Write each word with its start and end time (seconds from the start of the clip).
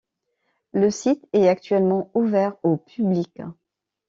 Le 0.73 0.89
site 0.89 1.27
est 1.31 1.47
actuellement 1.47 2.09
ouvert 2.15 2.55
au 2.63 2.75
public. 2.77 3.39